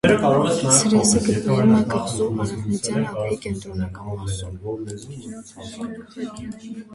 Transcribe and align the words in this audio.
Ցրեսը 0.77 1.19
գտնվում 1.25 1.73
է 1.79 1.81
կղզու 1.91 2.29
արևմտյան 2.45 3.05
ափի 3.11 3.37
կենտրոնական 3.45 4.17
մասում։ 4.23 4.57